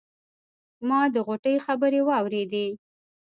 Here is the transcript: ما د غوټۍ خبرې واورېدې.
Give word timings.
ما 0.87 1.01
د 1.13 1.15
غوټۍ 1.27 1.55
خبرې 1.65 2.01
واورېدې. 2.07 2.67